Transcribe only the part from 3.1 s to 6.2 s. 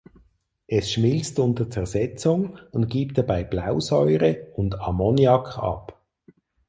dabei Blausäure und Ammoniak ab.